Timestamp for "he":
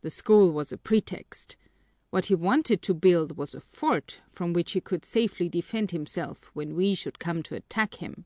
2.24-2.34, 4.72-4.80